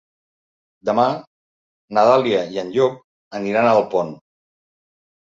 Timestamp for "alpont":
3.79-4.15